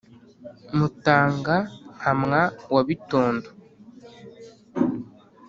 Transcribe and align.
mutanga-nkamwa 0.77 2.41
wa 2.73 2.81
bitondo 2.87 3.47